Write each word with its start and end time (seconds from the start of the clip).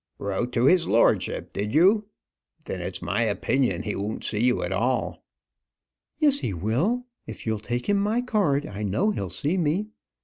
"Wrote 0.17 0.51
to 0.53 0.65
his 0.65 0.87
lordship, 0.87 1.53
did 1.53 1.75
you? 1.75 2.05
Then 2.65 2.81
it's 2.81 3.03
my 3.03 3.21
opinion 3.21 3.83
he 3.83 3.95
won't 3.95 4.23
see 4.23 4.39
you 4.39 4.63
at 4.63 4.71
all." 4.71 5.23
"Yes, 6.17 6.39
he 6.39 6.55
will. 6.55 7.05
If 7.27 7.45
you'll 7.45 7.59
take 7.59 7.87
him 7.87 7.97
my 7.97 8.21
card, 8.21 8.65
I 8.65 8.81
know 8.81 9.11
he'll 9.11 9.29
see 9.29 9.57
me. 9.57 9.89